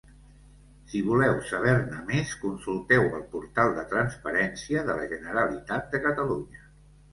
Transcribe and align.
Si 0.93 1.01
voleu 1.09 1.35
saber-ne 1.49 1.99
més, 2.07 2.31
consulteu 2.45 3.05
el 3.19 3.23
Portal 3.35 3.75
de 3.81 3.85
Transparència 3.93 4.85
de 4.91 4.99
la 5.03 5.07
Generalitat 5.15 5.89
de 5.95 6.05
Catalunya. 6.11 6.69